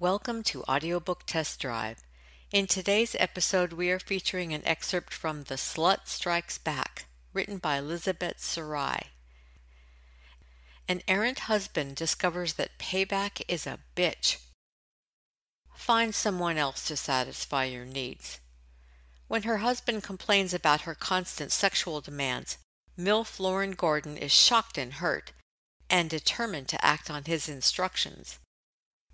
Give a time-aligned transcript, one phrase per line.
[0.00, 2.02] Welcome to Audiobook Test Drive.
[2.50, 7.76] In today's episode, we are featuring an excerpt from The Slut Strikes Back, written by
[7.76, 9.10] Elizabeth Sarai.
[10.88, 14.38] An errant husband discovers that payback is a bitch.
[15.76, 18.40] Find someone else to satisfy your needs.
[19.28, 22.58] When her husband complains about her constant sexual demands,
[22.98, 25.30] MILF Lauren Gordon is shocked and hurt,
[25.88, 28.40] and determined to act on his instructions.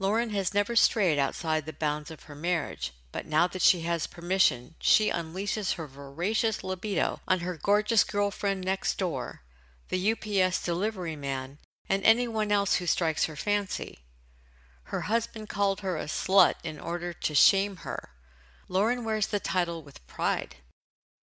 [0.00, 4.06] Lauren has never strayed outside the bounds of her marriage, but now that she has
[4.06, 9.42] permission, she unleashes her voracious libido on her gorgeous girlfriend next door,
[9.91, 13.98] the UPS delivery man, and anyone else who strikes her fancy.
[14.84, 18.08] Her husband called her a slut in order to shame her.
[18.70, 20.56] Lauren wears the title with pride.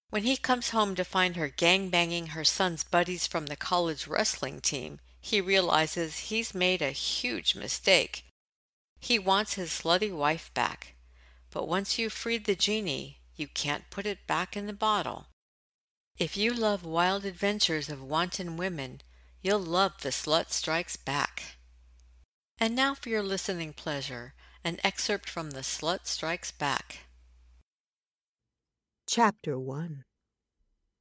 [0.09, 4.59] When he comes home to find her gang-banging her son's buddies from the college wrestling
[4.59, 8.25] team, he realizes he's made a huge mistake
[8.99, 10.95] he wants his slutty wife back,
[11.51, 15.27] but once you've freed the genie, you can't put it back in the bottle.
[16.17, 19.01] If you love wild adventures of wanton women,
[19.41, 21.57] you'll love The Slut Strikes Back.
[22.57, 26.99] And now for your listening pleasure, an excerpt from The Slut Strikes Back.
[29.07, 30.03] Chapter 1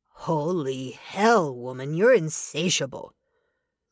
[0.09, 3.15] Holy hell, woman, you're insatiable.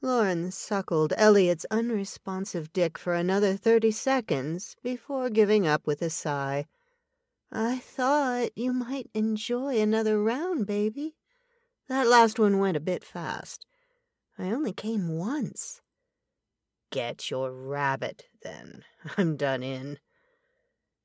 [0.05, 6.67] Lauren suckled Elliot's unresponsive dick for another thirty seconds before giving up with a sigh.
[7.53, 11.15] I thought you might enjoy another round, baby.
[11.89, 13.65] That last one went a bit fast.
[14.37, 15.81] I only came once.
[16.91, 18.83] Get your rabbit, then.
[19.17, 20.01] I'm done in.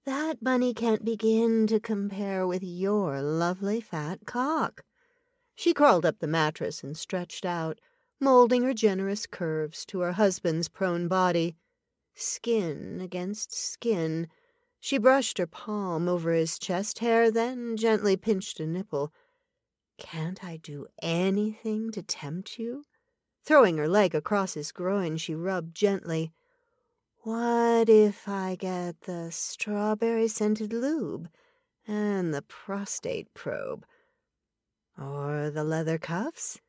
[0.06, 4.82] That bunny can't begin to compare with your lovely fat cock.
[5.54, 7.80] She crawled up the mattress and stretched out
[8.20, 11.56] molding her generous curves to her husband's prone body.
[12.16, 14.28] Skin against skin,
[14.80, 19.12] she brushed her palm over his chest hair, then gently pinched a nipple.
[19.98, 22.86] Can't I do anything to tempt you?
[23.44, 26.34] Throwing her leg across his groin, she rubbed gently.
[27.24, 31.30] What if I get the strawberry scented lube
[31.88, 33.86] and the prostate probe?
[34.98, 36.60] Or the leather cuffs?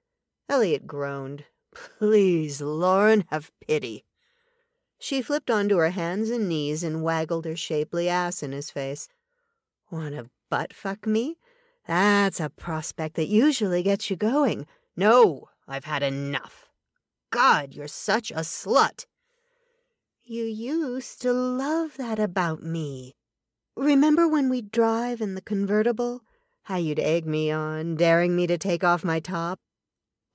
[0.48, 1.44] Elliot groaned.
[1.74, 4.04] Please, Lauren, have pity.
[4.98, 9.08] She flipped onto her hands and knees and waggled her shapely ass in his face.
[9.90, 11.36] Wanna butt fuck me?
[11.86, 14.66] That's a prospect that usually gets you going.
[14.96, 16.68] No, I've had enough.
[17.30, 19.06] God, you're such a slut.
[20.24, 23.16] You used to love that about me.
[23.76, 26.22] Remember when we'd drive in the convertible?
[26.64, 29.60] How you'd egg me on, daring me to take off my top?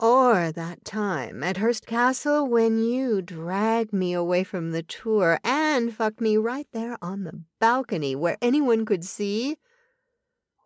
[0.03, 5.95] Or that time at Hearst Castle when you dragged me away from the tour and
[5.95, 9.55] fucked me right there on the balcony where anyone could see.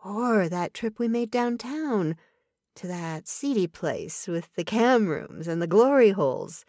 [0.04, 2.16] Or that trip we made downtown
[2.78, 6.66] to that seedy place with the cam rooms and the glory holes.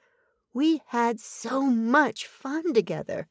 [0.52, 3.28] We had so much fun together.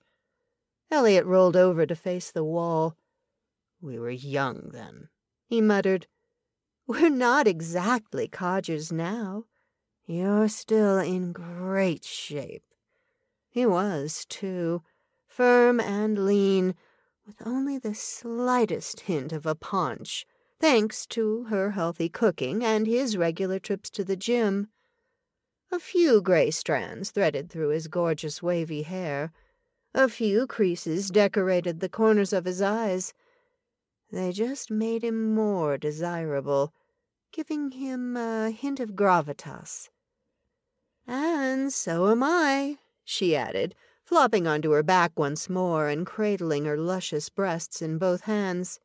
[0.90, 2.98] Elliot rolled over to face the wall.
[3.82, 5.10] We were young then,
[5.46, 6.08] he muttered.
[6.88, 9.44] We're not exactly codgers now.
[10.06, 12.64] You're still in great shape.
[13.50, 14.84] He was, too,
[15.28, 16.76] firm and lean,
[17.26, 20.26] with only the slightest hint of a paunch,
[20.62, 24.70] thanks to her healthy cooking and his regular trips to the gym.
[25.70, 29.34] A few gray strands threaded through his gorgeous wavy hair.
[29.94, 33.14] A few creases decorated the corners of his eyes.
[34.12, 36.74] They just made him more desirable,
[37.32, 39.90] giving him a hint of gravitas.
[41.06, 46.78] And so am I, she added, flopping onto her back once more and cradling her
[46.78, 48.80] luscious breasts in both hands.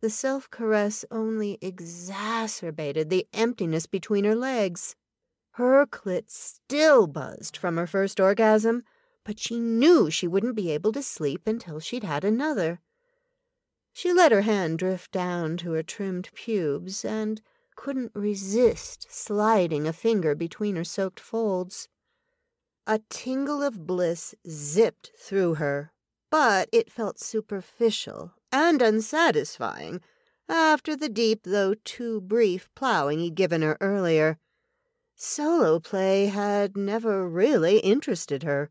[0.00, 4.96] The self caress only exacerbated the emptiness between her legs.
[5.52, 8.82] Her clit still buzzed from her first orgasm,
[9.24, 12.80] but she knew she wouldn't be able to sleep until she'd had another.
[13.94, 17.42] She let her hand drift down to her trimmed pubes and
[17.76, 21.88] couldn't resist sliding a finger between her soaked folds.
[22.86, 25.92] A tingle of bliss zipped through her,
[26.30, 30.00] but it felt superficial and unsatisfying
[30.48, 34.38] after the deep, though too brief, plowing he'd given her earlier.
[35.14, 38.70] Solo play had never really interested her.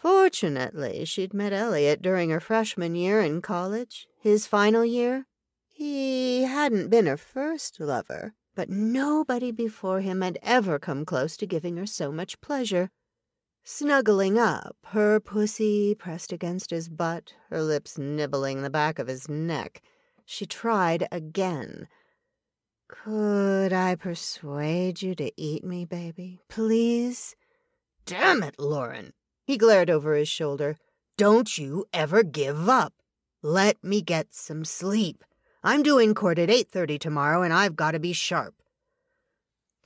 [0.00, 5.26] Fortunately, she'd met Elliot during her freshman year in college, his final year.
[5.66, 11.46] He hadn't been her first lover, but nobody before him had ever come close to
[11.46, 12.90] giving her so much pleasure.
[13.64, 19.28] snuggling up, her pussy pressed against his butt, her lips nibbling the back of his
[19.28, 19.82] neck.
[20.24, 21.88] She tried again.
[22.86, 26.40] Could I persuade you to eat me, baby?
[26.48, 27.34] Please?
[28.06, 29.12] Damn it, Lauren!
[29.48, 30.76] He glared over his shoulder.
[31.16, 32.92] Don't you ever give up.
[33.40, 35.24] Let me get some sleep.
[35.64, 38.56] I'm doing court at 8.30 tomorrow, and I've got to be sharp.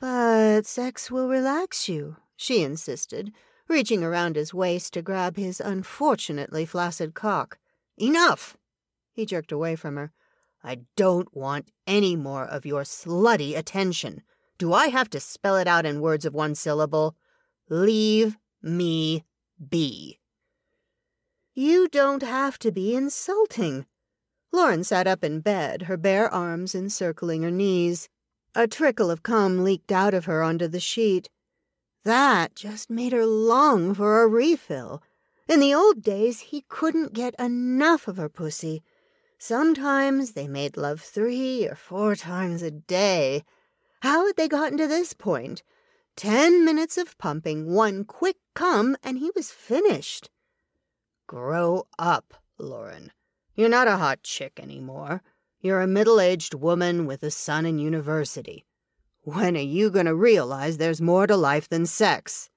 [0.00, 3.30] But sex will relax you, she insisted,
[3.68, 7.60] reaching around his waist to grab his unfortunately flaccid cock.
[7.96, 8.56] Enough!
[9.12, 10.10] He jerked away from her.
[10.64, 14.22] I don't want any more of your slutty attention.
[14.58, 17.14] Do I have to spell it out in words of one syllable?
[17.68, 19.24] Leave me
[19.70, 20.18] be.
[21.54, 23.86] You don't have to be insulting.
[24.52, 28.08] Lauren sat up in bed, her bare arms encircling her knees.
[28.54, 31.30] A trickle of cum leaked out of her onto the sheet.
[32.04, 35.02] That just made her long for a refill.
[35.48, 38.82] In the old days, he couldn't get enough of her pussy.
[39.38, 43.44] Sometimes they made love three or four times a day.
[44.00, 45.62] How had they gotten to this point?
[46.16, 50.30] Ten minutes of pumping, one quick cum, and he was finished.
[51.26, 53.12] Grow up, Lauren.
[53.54, 55.22] You're not a hot chick anymore.
[55.60, 58.64] You're a middle aged woman with a son in university.
[59.22, 62.50] When are you going to realize there's more to life than sex?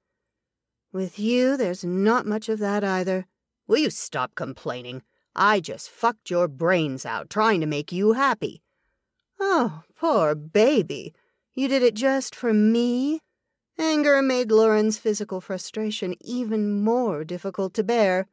[0.91, 3.25] With you, there's not much of that either.
[3.67, 5.03] Will you stop complaining?
[5.35, 8.61] I just fucked your brains out trying to make you happy.
[9.39, 11.13] Oh, poor baby.
[11.53, 13.21] You did it just for me?
[13.77, 18.27] Anger made Lauren's physical frustration even more difficult to bear.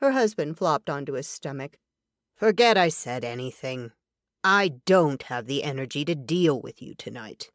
[0.00, 1.78] Her husband flopped onto his stomach.
[2.34, 3.92] Forget I said anything.
[4.42, 7.50] I don't have the energy to deal with you tonight.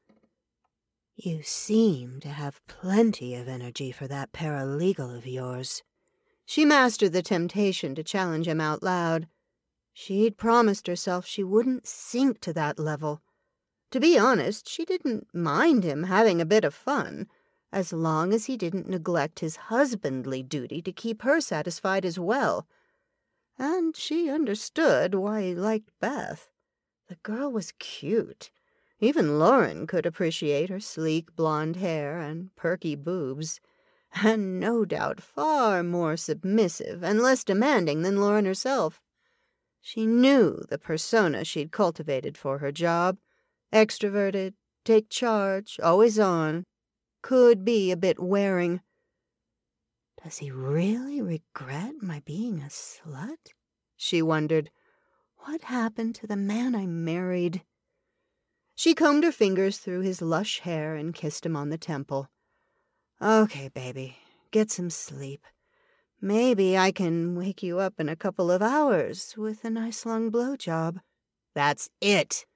[1.16, 5.82] You seem to have plenty of energy for that paralegal of yours.
[6.46, 9.28] She mastered the temptation to challenge him out loud.
[9.92, 13.22] She'd promised herself she wouldn't sink to that level.
[13.92, 17.28] To be honest, she didn't mind him having a bit of fun,
[17.72, 22.68] as long as he didn't neglect his husbandly duty to keep her satisfied as well.
[23.58, 26.50] And she understood why he liked Beth.
[27.08, 28.52] The girl was cute.
[29.00, 33.62] Even Lauren could appreciate her sleek blonde hair and perky boobs,
[34.22, 39.00] and no doubt far more submissive and less demanding than Lauren herself.
[39.80, 43.18] She knew the persona she'd cultivated for her job
[43.74, 44.54] extroverted,
[44.84, 46.66] take charge, always on,
[47.22, 48.82] could be a bit wearing.
[50.24, 53.54] Does he really regret my being a slut?
[53.96, 54.72] She wondered.
[55.40, 57.64] What happened to the man I married?
[58.76, 62.30] She combed her fingers through his lush hair and kissed him on the temple.
[63.22, 64.18] Okay, baby,
[64.52, 65.46] get some sleep.
[66.20, 70.32] Maybe I can wake you up in a couple of hours with a nice long
[70.32, 71.00] blowjob.
[71.54, 72.47] That's it.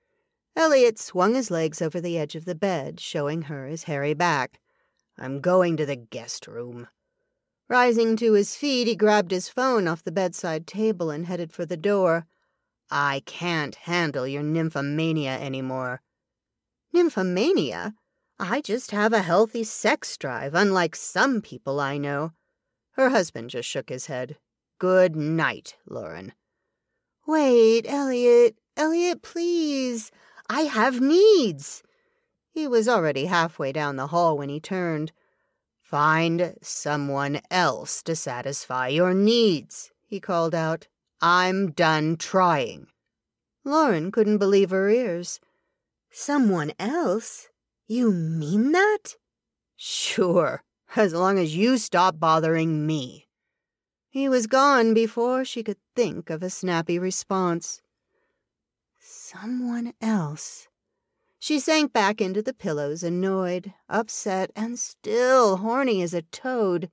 [0.56, 4.59] Elliot swung his legs over the edge of the bed, showing her his hairy back.
[5.18, 6.88] I'm going to the guest room.
[7.69, 11.65] Rising to his feet, he grabbed his phone off the bedside table and headed for
[11.65, 12.25] the door.
[12.89, 16.01] I can't handle your nymphomania anymore.
[16.94, 17.94] Nymphomania?
[18.38, 22.33] I just have a healthy sex drive, unlike some people I know.
[22.94, 24.36] Her husband just shook his head.
[24.80, 26.34] Good night, Lauren.
[27.25, 28.58] Wait, Elliot.
[28.75, 30.12] Elliot, please.
[30.53, 31.81] I have needs.
[32.50, 35.13] He was already halfway down the hall when he turned.
[35.81, 40.89] Find someone else to satisfy your needs, he called out.
[41.22, 42.88] I'm done trying.
[43.63, 45.39] Lauren couldn't believe her ears.
[46.12, 47.48] Someone else?
[47.88, 49.15] You mean that?
[49.77, 50.63] Sure,
[50.98, 53.29] as long as you stop bothering me.
[54.10, 57.81] He was gone before she could think of a snappy response.
[59.31, 60.67] Someone else.
[61.39, 66.89] She sank back into the pillows, annoyed, upset, and still horny as a toad.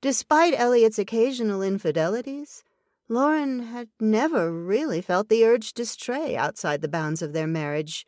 [0.00, 2.62] Despite Elliot's occasional infidelities,
[3.08, 8.06] Lauren had never really felt the urge to stray outside the bounds of their marriage.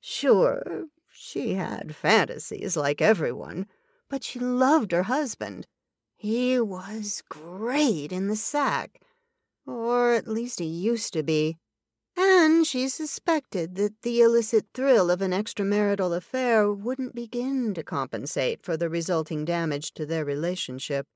[0.00, 3.66] Sure, she had fantasies like everyone,
[4.08, 5.66] but she loved her husband.
[6.14, 9.02] He was great in the sack,
[9.66, 11.58] or at least he used to be.
[12.16, 18.62] And she suspected that the illicit thrill of an extramarital affair wouldn't begin to compensate
[18.62, 21.06] for the resulting damage to their relationship.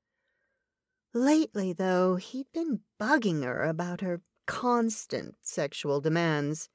[1.15, 6.69] Lately, though, he'd been bugging her about her constant sexual demands.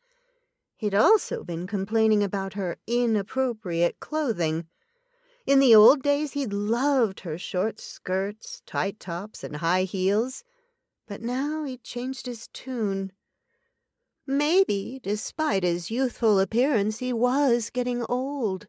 [0.76, 4.66] He'd also been complaining about her inappropriate clothing.
[5.46, 10.44] In the old days, he'd loved her short skirts, tight tops, and high heels,
[11.08, 13.12] but now he'd changed his tune.
[14.28, 18.68] Maybe, despite his youthful appearance, he was getting old.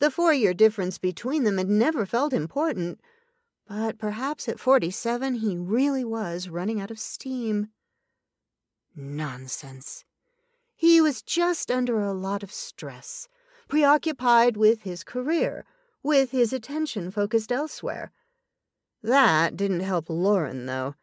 [0.00, 3.00] The four year difference between them had never felt important,
[3.66, 7.68] but perhaps at forty seven he really was running out of steam.
[8.94, 10.04] Nonsense.
[10.74, 13.28] He was just under a lot of stress,
[13.68, 15.64] preoccupied with his career,
[16.02, 18.12] with his attention focused elsewhere.
[19.02, 20.96] That didn't help Lauren, though.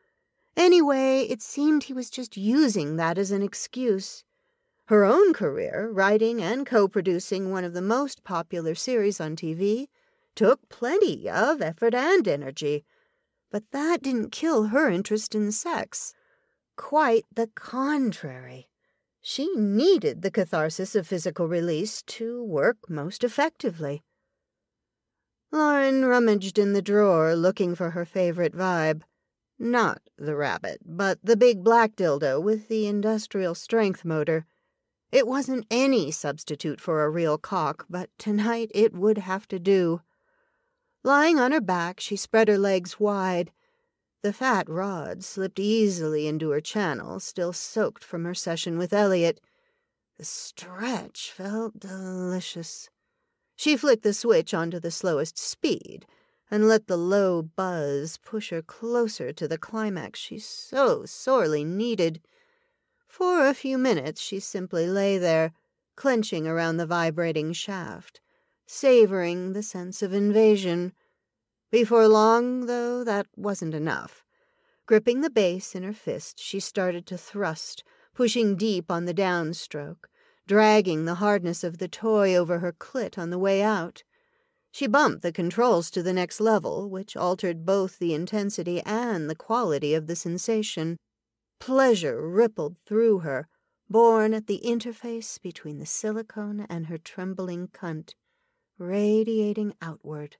[0.59, 4.25] Anyway, it seemed he was just using that as an excuse.
[4.87, 9.87] Her own career, writing and co producing one of the most popular series on TV,
[10.35, 12.83] took plenty of effort and energy.
[13.49, 16.13] But that didn't kill her interest in sex.
[16.75, 18.67] Quite the contrary.
[19.21, 24.03] She needed the catharsis of physical release to work most effectively.
[25.53, 29.03] Lauren rummaged in the drawer looking for her favorite vibe.
[29.61, 34.45] Not the rabbit, but the big black dildo with the industrial strength motor.
[35.11, 39.99] It wasn't any substitute for a real cock, but tonight it would have to do.
[41.03, 43.51] Lying on her back, she spread her legs wide.
[44.21, 49.41] The fat rod slipped easily into her channel, still soaked from her session with Elliot.
[50.17, 52.89] The stretch felt delicious.
[53.57, 56.05] She flicked the switch onto the slowest speed
[56.51, 62.21] and let the low buzz push her closer to the climax she so sorely needed.
[63.07, 65.51] For a few minutes she simply lay there,
[65.95, 68.21] clenching around the vibrating shaft,
[68.65, 70.93] savoring the sense of invasion.
[71.71, 74.23] Before long, though, that wasn't enough.
[74.85, 77.83] Gripping the base in her fist, she started to thrust,
[78.15, 80.07] pushing deep on the downstroke,
[80.47, 84.03] dragging the hardness of the toy over her clit on the way out.
[84.71, 89.35] She bumped the controls to the next level, which altered both the intensity and the
[89.35, 90.97] quality of the sensation.
[91.59, 93.47] Pleasure rippled through her,
[93.89, 98.13] born at the interface between the silicone and her trembling cunt,
[98.77, 100.37] radiating outward.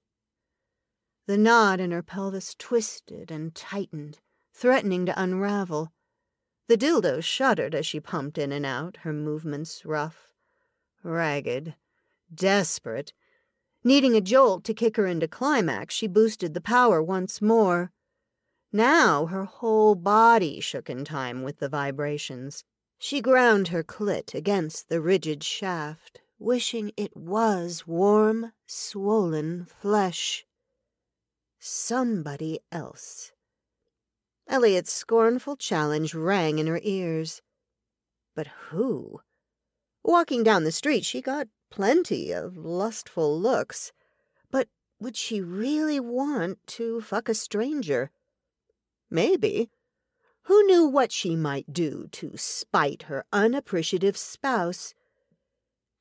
[1.26, 4.20] The knot in her pelvis twisted and tightened,
[4.54, 5.92] threatening to unravel.
[6.68, 10.32] The dildo shuddered as she pumped in and out, her movements rough,
[11.04, 11.76] ragged,
[12.34, 13.14] desperate,
[13.84, 17.92] Needing a jolt to kick her into climax, she boosted the power once more.
[18.74, 22.66] Now her whole body shook in time with the vibrations.
[22.98, 30.46] She ground her clit against the rigid shaft, wishing it was warm, swollen flesh.
[31.58, 33.32] Somebody else.
[34.48, 37.42] Elliot's scornful challenge rang in her ears.
[38.36, 39.22] But who?
[40.04, 43.92] Walking down the street, she got plenty of lustful looks,
[44.52, 44.68] but
[45.00, 48.12] would she really want to fuck a stranger?
[49.10, 49.70] Maybe.
[50.44, 54.94] Who knew what she might do to spite her unappreciative spouse?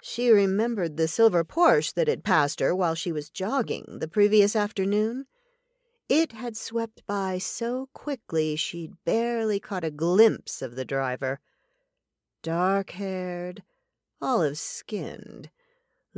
[0.03, 4.57] She remembered the silver Porsche that had passed her while she was jogging the previous
[4.57, 5.27] afternoon.
[6.09, 11.41] It had swept by so quickly she'd barely caught a glimpse of the driver.
[12.43, 13.63] Dark haired,
[14.21, 15.51] olive skinned,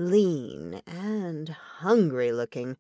[0.01, 2.77] lean and hungry looking.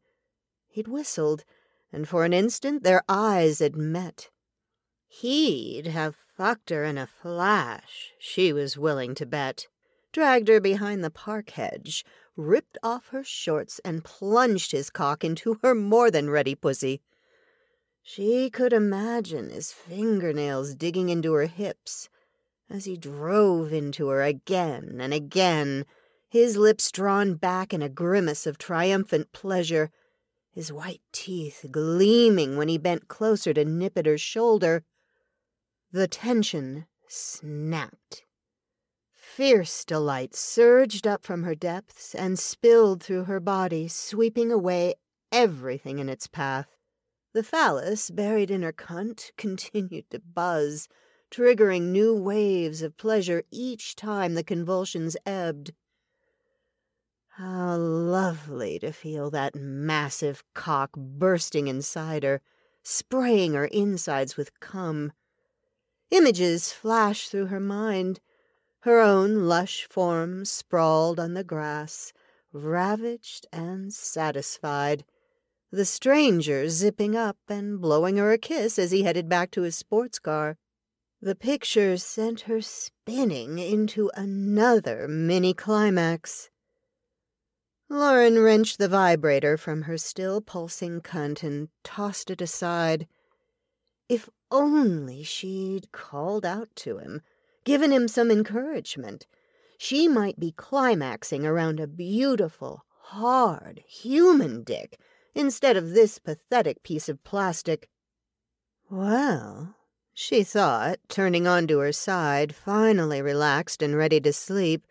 [0.68, 1.44] He'd whistled,
[1.92, 4.30] and for an instant their eyes had met.
[5.06, 9.68] He'd have fucked her in a flash, she was willing to bet.
[10.12, 12.04] Dragged her behind the park hedge,
[12.36, 17.02] ripped off her shorts, and plunged his cock into her more than ready pussy.
[18.02, 22.08] She could imagine his fingernails digging into her hips
[22.70, 25.84] as he drove into her again and again
[26.30, 29.90] his lips drawn back in a grimace of triumphant pleasure,
[30.52, 34.84] his white teeth gleaming when he bent closer to nip at her shoulder.
[35.90, 38.24] The tension snapped.
[39.12, 44.94] Fierce delight surged up from her depths and spilled through her body, sweeping away
[45.32, 46.68] everything in its path.
[47.32, 50.88] The phallus, buried in her cunt, continued to buzz,
[51.30, 55.72] triggering new waves of pleasure each time the convulsions ebbed.
[57.42, 62.42] How lovely to feel that massive cock bursting inside her,
[62.82, 65.12] spraying her insides with cum.
[66.10, 68.20] Images flashed through her mind.
[68.80, 72.12] Her own lush form sprawled on the grass,
[72.52, 75.06] ravaged and satisfied.
[75.70, 79.76] The stranger zipping up and blowing her a kiss as he headed back to his
[79.76, 80.58] sports car.
[81.22, 86.50] The picture sent her spinning into another mini climax.
[87.92, 93.08] Lauren wrenched the vibrator from her still pulsing cunt and tossed it aside.
[94.08, 97.20] If only she'd called out to him,
[97.64, 99.26] given him some encouragement.
[99.76, 105.00] She might be climaxing around a beautiful, hard, human dick
[105.34, 107.88] instead of this pathetic piece of plastic.
[108.88, 109.74] Well,
[110.14, 114.86] she thought, turning onto her side, finally relaxed and ready to sleep.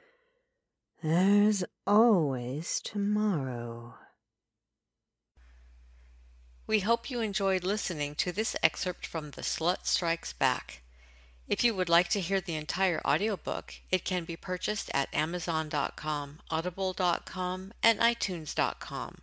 [1.01, 3.95] There's always tomorrow.
[6.67, 10.81] We hope you enjoyed listening to this excerpt from The Slut Strikes Back.
[11.47, 16.39] If you would like to hear the entire audiobook, it can be purchased at Amazon.com,
[16.51, 19.19] Audible.com, and iTunes.com.